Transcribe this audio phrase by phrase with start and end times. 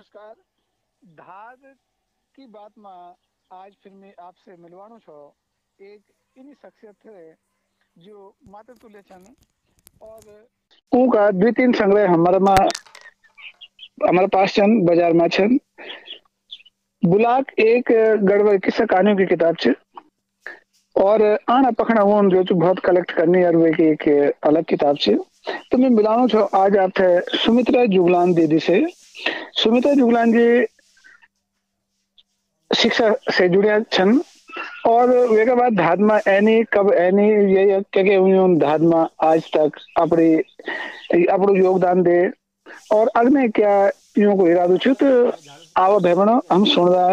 [0.00, 0.34] नमस्कार।
[1.02, 1.64] धाद
[2.34, 2.90] की बात में
[3.50, 5.16] आज फिर मैं आपसे मिलवाणु छो।
[5.78, 6.00] एक
[6.36, 7.32] इन्हीं शख्सियत थे
[7.96, 9.24] जो माता तुल्य छन
[10.02, 10.20] और
[10.92, 12.54] उनका द्वि तीन संग्रह हमारे में
[14.08, 15.58] हमारे पास छन, बाज़ार में छन।
[17.02, 19.74] बुलाक एक गड़बड़ किस्सा कहानियों की किताब छ
[20.96, 24.08] और आना पखना वो जो च बहुत कलेक्ट करनी और वे की एक
[24.44, 25.18] अलग किताब छ
[25.70, 27.02] तो मैं मिलाऊं छो, आज आप
[27.36, 28.80] सुमित्रा जुगलान दीदी से।
[29.62, 30.46] सुमित्रा जुगलान जी
[32.70, 34.20] शिक्षा से जुड़े छन
[34.86, 40.34] और वेगा बाद धादमा एनी कब एनी ये क्या के उन धादमा आज तक अपनी
[41.26, 42.20] अपनो योगदान दे।
[42.92, 43.74] और अगने क्या
[44.18, 45.10] यूँ को इरादो छु तो
[45.76, 47.06] आओ भेमणो हम सुनदा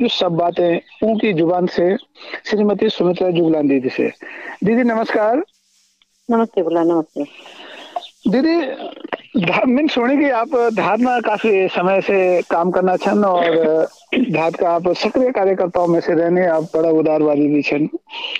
[0.00, 1.96] ये सब बातें उनकी ज़ुबान से
[2.46, 4.08] श्रीमती सुमित्रा जुगलान दीदी से।
[4.64, 5.42] दीदी नमस्कार।
[6.28, 7.24] नमस्ते बोला नमस्ते।
[8.30, 8.56] दीदी
[9.36, 12.18] मैंने सुनी कि आप धाद में काफ़ी समय से
[12.50, 13.56] काम करना छन और
[14.30, 17.88] धाद का आप सक्रिय कार्यकर्ताओं में से रहने आप बड़ा उदारवादी भी छन।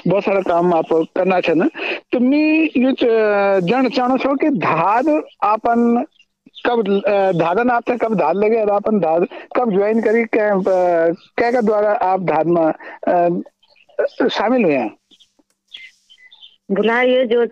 [0.09, 1.69] बहुत सारा काम आप करना छन।
[2.13, 2.39] तो मैं
[2.77, 2.93] ये
[3.69, 5.09] जन चाहना छो कि धाद
[5.45, 6.05] आपन
[6.67, 6.83] कब
[7.39, 10.25] धादन आपने कब धाद लगे और आपन धाद कब ज्वाइन करी?
[10.25, 13.43] क्या का द्वारा आप धाद में
[14.31, 14.91] शामिल हुए हैं?
[17.03, 17.47] ये जो।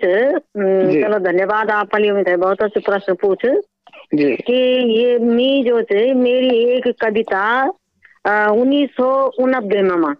[1.02, 1.88] चलो धन्यवाद आप
[2.36, 3.38] बहुत अच्छे प्रश्न पूछ।
[4.36, 4.52] कि
[4.98, 7.62] ये मी जो च मेरी एक कविता
[8.46, 10.14] उन्नीस सौ उनब्बे में।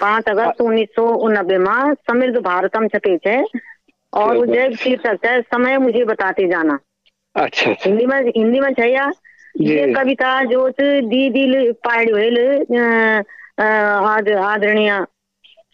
[0.00, 3.42] पाँच अगस्त उन्नीस सौ उनबे में समृद्ध भारतम छपे थे
[4.12, 6.78] और वो जैव शीर्षक है समय मुझे बताते जाना।
[7.36, 8.96] अच्छा अच्छा। हिंदी में हिंदी में छै
[9.60, 10.68] ये कविता जो
[11.00, 13.22] दीदी ल- पाड़ी हुएल अ,
[13.58, 13.64] अ,
[14.34, 14.64] आद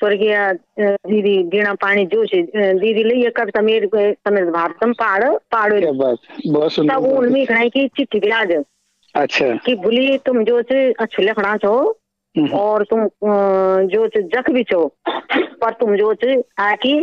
[0.01, 4.93] स्वर्गीय अ, दीदी वीणा पाणी जोशी अ, दीदी ले ये कविता मेरे को समृद्ध भारतम
[5.01, 8.53] पाड़ पाड़ बात बहुत तब उनमें खड़ाई की चिट्ठी भी आज
[9.15, 11.75] अच्छा कि भूली तुम जो च अच्छे लिखना छो।
[12.55, 13.01] और तुम
[13.93, 14.85] जो च जख भी छो
[15.31, 16.95] पर तुम जो च आकी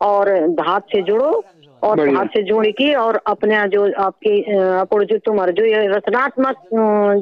[0.00, 0.28] और
[0.60, 1.30] धात से जुड़ो
[1.82, 4.40] और। धात से जोड़ की और अपने जो आपकी
[4.80, 5.64] अपन जो तुम्हारा जो
[5.96, 6.56] रचनात्मक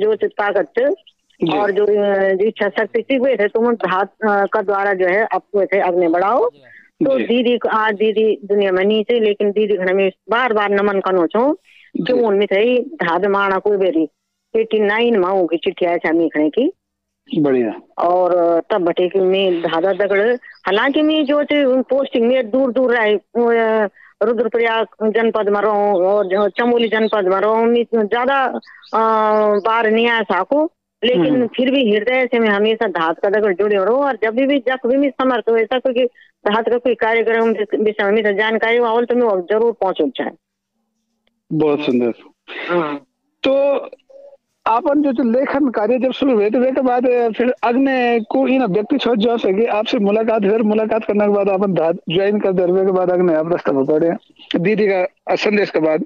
[0.02, 0.94] जो ताकत।
[1.40, 5.64] और जो जो इच्छा शक्ति थी वो थे तुम धात का द्वारा जो है आपको
[5.64, 6.48] थे अग्नि बढ़ाओ।
[7.00, 11.00] तो दीदी आज दीदी दुनिया में नहीं थे लेकिन दीदी घर में बार बार नमन
[11.00, 11.52] कनो छो
[11.96, 12.62] क्यों उनमें थे
[12.96, 14.08] धाद माना कोई बेरी
[14.54, 16.70] एटी नाइन माओ की चिट्ठी आया था मीखने की।
[17.28, 18.32] बढ़िया। और
[18.70, 20.20] तब बटे की मैं धादा दगड़
[20.66, 23.14] हालाँकि मैं जो थे पोस्टिंग में दूर दूर रहे
[24.22, 28.38] रुद्रप्रयाग जनपद में रहूँ और जो चमोली जनपद में रहूँ मैं ज़्यादा
[28.94, 30.64] बार नहीं आया साको
[31.02, 34.34] लेकिन हम्म। फिर भी हृदय से मैं हमेशा धात का दगड़ जुड़े रहूँ और जब
[34.34, 36.04] भी भी जब भी मैं समर्थ हो ऐसा क्योंकि
[36.44, 37.52] धात का कोई कार्यक्रम
[37.84, 40.30] विषय में जानकारी हो तो मैं ज़रूर पहुंचू चाहे।
[41.50, 42.12] बहुत सुंदर।
[42.68, 42.96] हाँ।
[43.42, 43.52] तो
[44.66, 47.98] आपन जो तो लेखन कार्य जब शुरू हुए तो वे के बाद फिर अग्ने
[48.30, 51.74] को इन व्यक्ति छोड़ जो सके। आपसे मुलाकात फिर मुलाकात करने के बाद अपन
[52.14, 54.10] ज्वाइन कर दे के बाद अग्ने आप रास्ता पर पड़े।
[54.60, 56.04] दीदी का संदेश के बाद।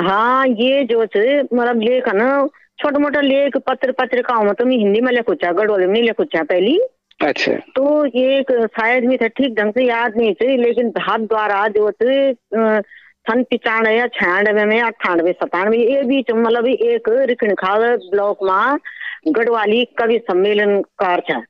[0.00, 2.48] हाँ ये जो मतलब लेखन
[2.80, 6.02] छोटा मोटा लेख पत्र पत्रिकाओं में तो मैं हिंदी में लिखू चाह गढ़वाली में नहीं
[6.02, 6.78] लिखू चाह पहली।
[7.20, 11.66] अच्छा। तो ये शायद में था ठीक ढंग से याद नहीं थी लेकिन धात द्वारा
[11.76, 18.44] जो थे सन पिचानवे या छियानवे में अट्ठानवे सतानवे ये बीच मतलब एक रिखणखाल ब्लॉक
[18.44, 21.42] में गढ़वाली कवि सम्मेलन कार था।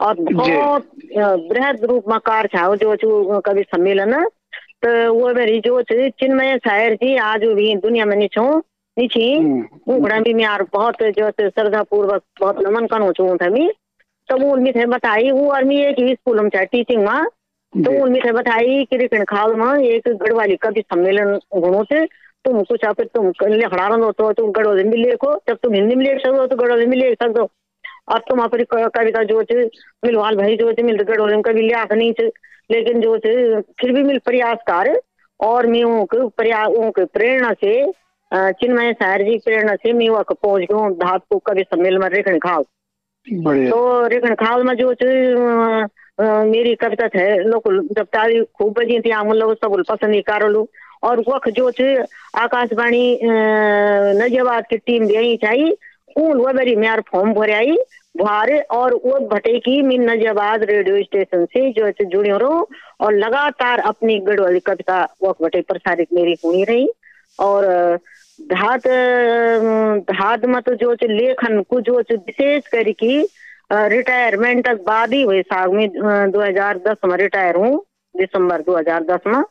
[0.00, 4.14] और बहुत बृहद रूप में कार था जो कवि सम्मेलन
[4.84, 8.58] तो वो मेरी जो थे चिन्मय शायर जी आज भी दुनिया में निछो
[8.98, 13.70] निछी। हम्म। भी मैं बहुत जो श्रद्धा पूर्वक बहुत नमन कनो छू था मैं
[14.28, 17.24] तो वो उनमें थे बताई वो आर्मी एक ही स्कूल में चाहे टीचिंग में।
[17.84, 22.06] तो जी। उनमें थे बताई कि रिकण खाल में एक गढ़वाली कवि सम्मेलन गुणों से
[22.44, 26.06] तुम कुछ आप तुम लिखड़ा रहो तो तुम गढ़वाली में लिखो जब तुम हिंदी में
[26.06, 27.50] लिख सको तो गढ़वाली में लिख सकते हो
[28.08, 29.64] और तुम अपनी क- कविता जो थे
[30.04, 32.28] मिलवाल भाई जो थे मिल गढ़वाली में कभी लिया नहीं थे
[32.70, 35.00] लेकिन जो थे फिर भी मिल प्रयास कर
[35.40, 37.92] और मैं उनके प्रयास उनके प्रेरणा से
[38.34, 42.38] चिन्मय शायर जी प्रेरणा से मैं वहाँ पहुँच गया धात को कवि सम्मेलन में रेखण
[42.38, 42.62] खाल।
[43.70, 47.62] तो रेखण खाल में जो अ, मेरी कविता थे लोग
[47.92, 50.68] जब तारी खूब बजी थी आम लोग सब पसंद ही कारोलू
[51.02, 51.96] और वक्त जो थे
[52.38, 53.18] आकाशवाणी
[54.18, 55.76] नजियाबाद की टीम भी आई चाहिए
[56.16, 57.76] उन वो मेरी म्यार फॉर्म भरे आई।
[58.14, 62.68] बुहारे और वो भटे की मैं नजियाबाद रेडियो स्टेशन से जो है जुड़ी रहो।
[63.00, 66.88] और लगातार अपनी गढ़वाली कविता वक्त भटे प्रसारित मेरी हुई रही।
[67.38, 67.66] और
[68.40, 68.86] धात
[70.08, 73.18] धात में तो जो है लेखन को जो है विशेष करके
[73.88, 75.88] रिटायरमेंट तक बाद ही हुए साल में
[76.30, 77.76] दो हज़ार दस में रिटायर हूँ
[78.14, 79.42] दिसंबर 2010 में।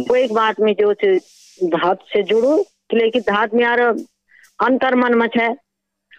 [0.00, 0.92] वो एक बात में जो
[1.60, 2.56] धात से जुड़ू
[2.94, 5.54] लेकिन धात में यार अंतर मन में है।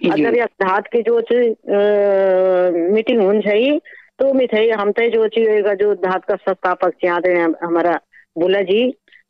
[0.01, 1.33] या धात के जो च
[2.93, 3.77] मीटिंग होनी चाहिए
[4.19, 5.43] तो मी थे हम ते जो ची
[5.75, 7.99] जो धात का संस्थापक छी आदरणीय हमारा
[8.35, 8.81] बुला जी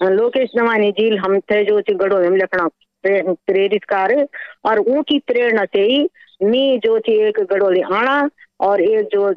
[0.01, 2.67] लोकेश नवानी जी, हम थे जो ची गढ़ो हम लिखना
[3.03, 4.27] प्रेरित कार्य
[4.65, 6.07] और उनकी प्रेरणा से ही
[6.41, 8.29] मी जो ची एक गढ़ोली आना,
[8.59, 9.29] और एक जो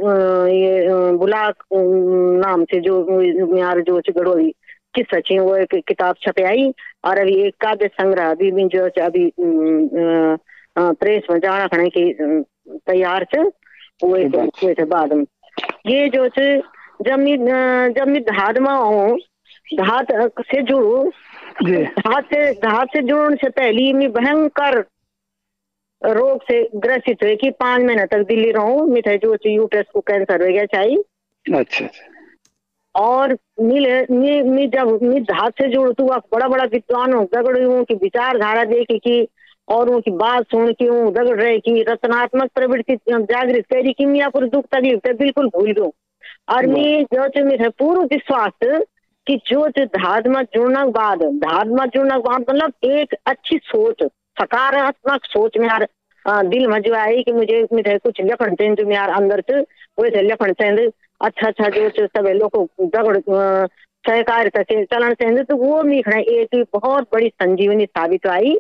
[0.49, 4.51] ये बुलाक नाम से जो यार जो गढ़ोली
[4.95, 6.71] किस्सा छी वो एक किताब छपे आई,
[7.05, 9.27] और अभी एक काव्य संग्रह, अभी भी जो अभी
[10.79, 12.13] प्रेस में जाना खड़े की
[12.69, 13.39] तैयार छ
[14.05, 15.25] वो एक बाद में
[15.87, 16.29] ये जो
[17.03, 17.37] जब मी
[17.93, 19.19] जब मी धाद में हूँ
[19.75, 20.07] धात
[20.41, 21.11] से जुड़ू
[21.65, 24.85] धात से धात से जुड़ने से पहले मैं भयंकर
[26.03, 30.43] रोग से ग्रसित हुए कि पाँच महीने तक दिल्ली रहूँ मिठाई जो यूट्रस को कैंसर
[30.43, 31.05] हो गया चाहिए
[31.59, 31.89] अच्छा
[32.95, 37.85] और मिले मी मी जब मैं धात से जुड़ तू बड़ा बड़ा विद्वान हूँ हूँ
[37.85, 39.29] की विचारधारा देख की
[39.69, 44.31] और उनकी बात सुन के हूँ दगड़ रहे की रचनात्मक प्रवृत्ति जागृत करी कि मैं
[44.31, 45.93] पूरी दुख तकलीफ़ बिल्कुल भूल गयो।
[46.49, 48.53] और मैं जो मेरे पूर्ण विश्वास
[49.27, 53.59] कि जो धाद में जुड़ने के बाद धाद में जुड़ने के बाद मतलब एक अच्छी
[53.65, 54.03] सोच
[54.37, 55.87] सकारात्मक सोच में यार
[56.25, 59.61] दिल में जो आई कि मुझे मुझे कुछ लिखण चाहिए जो मेरे अंदर से
[60.01, 60.89] वैसे लिखण चाहिए
[61.21, 63.17] अच्छा अच्छा जो सब लोग दगड़
[64.05, 68.57] सहकारिता से चलन चाहिए तो वो मिखना एक बहुत बड़ी संजीवनी साबित आई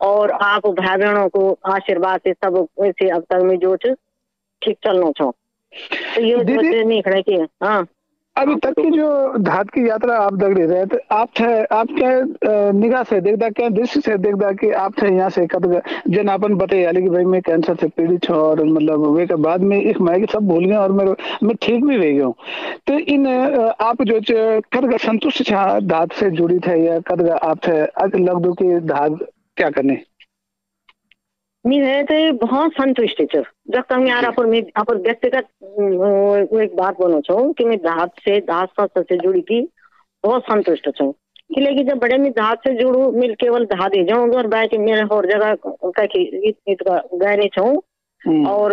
[0.00, 5.10] और आप भाई बहनों को आशीर्वाद से सब वैसे अब तक में जो ठीक चलना
[5.10, 5.34] चाहो।
[6.14, 7.86] तो ये मिखना की हाँ।
[8.36, 12.10] अभी तक की जो धात की यात्रा आप दगड़ी रहे तो आप थे आप क्या
[12.72, 15.66] निगाह से देखदा क्या दृश्य से देखदा कि आप थे यहाँ से कब
[16.08, 19.60] जन अपन बताइए कि भाई मैं कैंसर से पीड़ित हूँ और मतलब वे के बाद
[19.62, 22.30] में एक मैं सब भूल गया और मेरे मैं ठीक भी रह गया
[22.86, 23.26] तो इन
[23.80, 24.20] आप जो
[24.72, 25.52] कद संतुष्ट
[25.84, 29.18] धात से जुड़ी थे या कद आप थे लग दो की धात
[29.56, 29.96] क्या करने?
[31.64, 34.60] मैं तो बहुत संतुष्ट छ जब तक यार अपन मैं
[35.02, 35.44] व्यक्तिगत
[36.62, 39.60] एक बात बोलो छो कि मैं धात से धात शास्त्र से जुड़ी थी
[40.24, 41.14] बहुत संतुष्ट छो
[41.58, 45.02] लेकिन जब बड़े में धात से जुड़ू मिल केवल धा दे जाऊँ और बैठ मेरे
[45.02, 45.54] और जगह
[47.14, 47.84] गए नहीं छो
[48.46, 48.72] और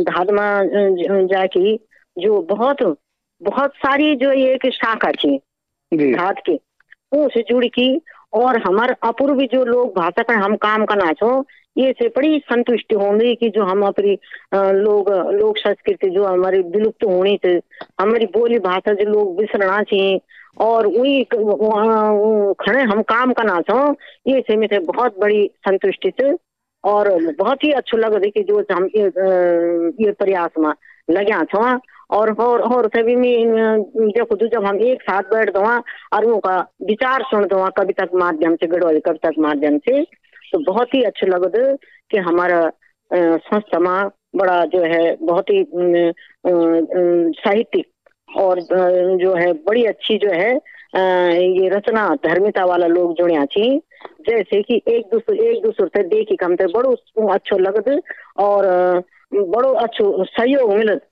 [0.00, 1.76] धात में जाके
[2.16, 2.82] जो बहुत
[3.40, 5.38] बहुत सारी जो एक शाखा थी
[5.92, 6.58] धात की
[7.12, 8.00] उनसे जुड़ी की
[8.32, 11.46] और हमारे अपूर्व जो लोग भाषा का हम काम करना छो
[11.78, 14.18] ये से बड़ी संतुष्टि होंगी कि जो हम अपनी
[14.54, 17.60] लोग लोक संस्कृति जो हमारी विलुप्त होनी थी
[18.00, 20.20] हमारी बोली भाषा जो लोग बिसरना चाहिए
[20.58, 21.24] और वही
[22.60, 23.92] खड़े हम काम करना छो
[24.26, 26.36] ये से मेरे बहुत बड़ी संतुष्टि थी
[26.84, 29.04] और बहुत ही अच्छा लग रही कि जो हम ये,
[30.04, 30.72] ये प्रयास में
[31.10, 31.78] लगे छो।
[32.10, 35.60] और और और सभी में देखो तो जब हम एक साथ बैठ दो
[36.16, 36.56] और उनका
[36.88, 40.02] विचार सुन दो कविता के माध्यम से, गढ़वाली कविता के माध्यम से
[40.52, 41.50] तो बहुत ही अच्छा लग
[42.10, 42.60] कि हमारा
[43.12, 45.64] संस्था में बड़ा जो है, बहुत ही
[47.40, 47.86] साहित्यिक
[48.28, 48.60] और
[49.20, 50.52] जो है, बड़ी अच्छी जो है
[50.96, 53.68] ये रचना, धर्मिता वाला लोग जुड़िया छी
[54.28, 56.92] जैसे कि एक दूसरे एक दूसरे से देखी कम तो बड़ो,
[57.32, 58.00] अच्छो लगत
[58.38, 58.66] और
[59.34, 61.06] बड़ो अच्छो सहयोग मिलत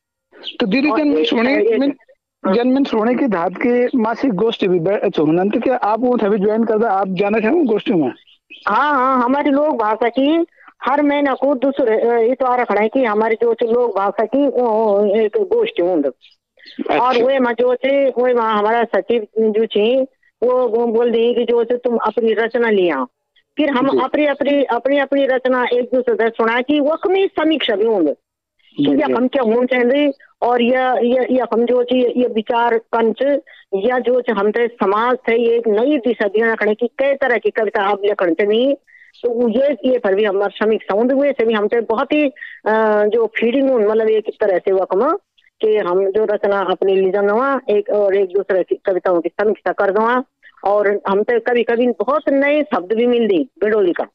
[0.60, 4.78] तो दीदी जन मैं सुने मैं की धात के मासिक गोष्ठी भी
[5.18, 8.12] होना तो क्या आप वो सभी ज्वाइन करता आप जाना चाहेंगे गोष्ठी में?
[8.68, 10.46] हाँ हाँ हमारी लोक भाषा की
[10.82, 14.44] हर महीना को दूसरे इतवार खड़ा है कि हमारी जो लोक भाषा की
[15.24, 20.02] एक गोष्ठी अच्छा। और वे में जो थे वे में हमारा सचिव जो थी
[20.42, 23.04] वो बोल दी कि जो तुम अपनी रचना लिया।
[23.56, 27.76] फिर हम अपनी अपनी अपनी अपनी रचना एक दूसरे से सुना की वो कमी समीक्षा
[27.76, 28.12] भी होंगे
[28.76, 33.22] कि हम क्या होना चाहिए और यह यह यह हम जो ची ये विचार कंच
[33.74, 37.36] या जो हम थे समाज थे ये एक नई दिशा दिया रखने की कई तरह
[37.36, 38.74] की कविता आप लिखण नहीं
[39.24, 42.28] तो ये ये पर भी हमारे श्रमिक समुद्र हुए से भी हम थे बहुत ही
[43.08, 45.16] जो फीडिंग मतलब एक तरह से वकम
[45.60, 49.72] कि हम जो रचना अपने लीजन हुआ एक और एक दूसरे की कविताओं की समीक्षा
[49.72, 50.22] कर दो
[50.70, 54.06] और हम तो कभी कभी बहुत नए शब्द भी मिल दी बेडोली का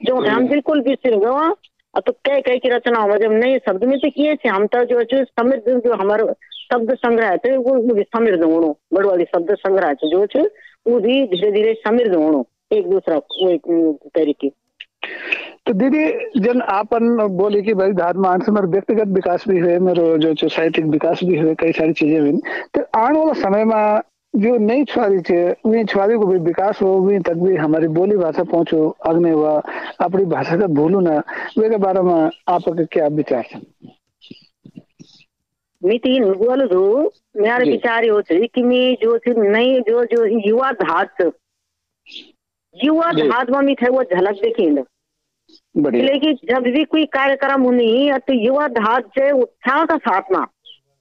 [0.00, 1.54] जो हम बिल्कुल भी सिर गवा
[2.00, 4.84] तो कई कई की रचना हुआ जब नए शब्द में तो किए थे, हम तो
[4.84, 6.24] जो समृद्ध जो हमारे
[6.72, 10.42] शब्द संग्रह थे, वो भी समृद्ध होनो बड़ो वाली शब्द संग्रह थे जो थे
[10.86, 13.62] वो भी धीरे धीरे समृद्ध होनो एक दूसरा, वो एक
[14.14, 14.48] तरीके।
[15.66, 16.06] तो दीदी,
[16.40, 20.86] जन आपन बोले कि भाई धार मानस मेरे व्यक्तिगत विकास भी हुए, मेरे जो साहित्यिक
[20.86, 22.32] विकास भी हुए, कई सारी चीज़ें हुई।
[22.74, 24.00] तो आने वाला समय में
[24.36, 28.16] जो नई छुआरी छे वे छुआरी को भी विकास हो वे तक भी हमारी बोली
[28.16, 29.60] भाषा पहुंचो अग्नि व
[30.00, 31.14] अपनी भाषा का भूलू ना
[31.58, 33.60] वे के बारे में आपके क्या विचार है?
[35.82, 41.22] मिति बोल दो मेरा विचार यो होते कि मैं जो नई जो जो युवा धात।
[42.76, 44.70] युवा धात में थे वो झलक देखी
[45.76, 50.44] लेकिन जब भी कोई कार्यक्रम हुनी तो युवा धात से उत्साह का साथ में।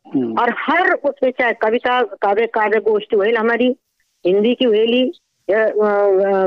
[0.07, 3.75] और हर उसमें चाहे कविता, काव्य काव्य गोष्ठी हुई, हमारी
[4.25, 5.11] हिंदी की हुई,
[5.47, 5.65] या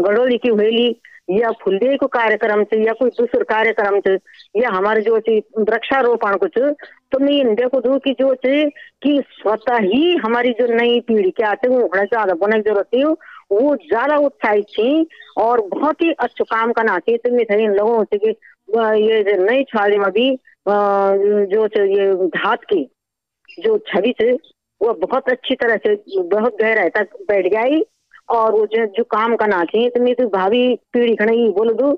[0.00, 0.88] गढ़ोली की हुई,
[1.30, 4.14] या फुलदेई को कार्यक्रम से, या कोई दूसर कार्यक्रम से,
[4.56, 5.16] या हमारे जो
[5.60, 6.58] वृक्षारोपण कुछ
[7.12, 8.64] तो मैं इन देखो दू की जो ची
[9.02, 12.88] कि स्वतः ही हमारी जो नई पीढ़ी के आते हैं वो ज़्यादा बनने की ज़रूरत
[12.94, 13.04] है
[13.52, 15.06] वो ज़्यादा उत्साहित थी,
[15.38, 18.30] और बहुत ही अच्छो काम करना चाहिए। तो मैं इन लोगों से कि
[19.04, 20.30] ये नई छाली में भी
[20.68, 22.88] जो ये धात की
[23.61, 24.33] जो छवि से
[24.81, 27.81] वो बहुत अच्छी तरह से, बहुत गहराई तक बैठ गई
[28.28, 30.62] और वो जो जो काम करना चाहिए तो मैं तो भावी
[30.93, 31.93] पीढ़ी खड़े बोल दू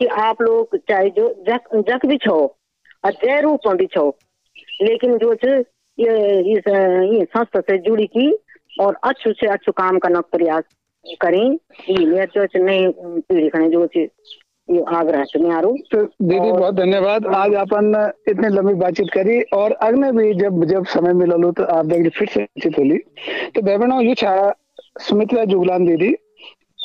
[0.00, 2.36] कि आप लोग चाहे जो जक जक भी छो
[3.04, 4.08] और जय रूप में भी छो।
[4.82, 5.32] लेकिन जो
[5.98, 6.12] ये
[6.52, 8.30] इस संस्था से जुड़ी की
[8.80, 10.64] और अच्छे से अच्छे काम करने प्रयास
[11.20, 11.58] करें,
[11.90, 13.86] ये मेरे जो नई पीढ़ी खड़े, जो
[14.70, 17.94] ये आग्रह से मैं आरू तो दीदी बहुत धन्यवाद। आज अपन
[18.28, 22.28] इतनी लंबी बातचीत करी और अगले भी जब जब समय मिलल तो आप देख फिर
[22.28, 22.98] से बातचीत होली।
[23.54, 24.34] तो बहनों यू छा
[25.00, 26.14] सुमित्रा जुगलान दीदी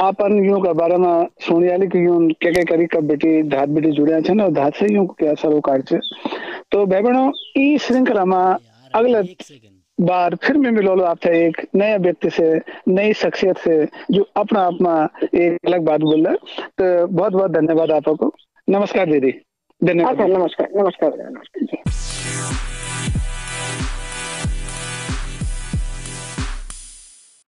[0.02, 3.92] आपन यूँ का बारे में सुनियाली कि यूँ के के करी कब बेटी धात बेटी
[3.92, 6.00] जुड़िया छे और धात से यूँ के असर काट छे।
[6.72, 8.38] तो बहनों ई श्रृंखला में
[8.94, 9.22] अगले
[10.00, 15.10] बार फिर मैं मिलो आपसे एक नया व्यक्ति से, नई शख्सियत से, जो अपना अपना
[15.36, 16.38] एक अलग बात बोल रहा है।
[16.68, 18.36] तो बहुत बहुत धन्यवाद आपको।
[18.70, 19.32] नमस्कार दीदी।
[19.84, 22.75] धन्यवाद। नमस्कार नमस्कार नमस्कार